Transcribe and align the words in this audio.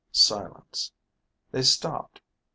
Silence. 0.11 0.91
They 1.51 1.61
stopped. 1.61 2.21